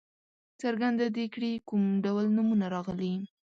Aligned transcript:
څرګنده 0.61 1.05
دې 1.15 1.25
کړي 1.33 1.51
کوم 1.67 1.83
ډول 2.05 2.25
نومونه 2.35 2.65
راغلي. 2.75 3.15